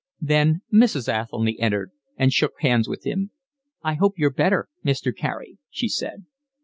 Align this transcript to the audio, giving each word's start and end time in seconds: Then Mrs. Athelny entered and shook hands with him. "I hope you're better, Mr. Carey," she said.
Then 0.21 0.63
Mrs. 0.73 1.07
Athelny 1.07 1.59
entered 1.59 1.91
and 2.17 2.33
shook 2.33 2.53
hands 2.61 2.89
with 2.89 3.05
him. 3.05 3.29
"I 3.83 3.93
hope 3.93 4.17
you're 4.17 4.33
better, 4.33 4.67
Mr. 4.83 5.15
Carey," 5.15 5.59
she 5.69 5.87
said. 5.87 6.25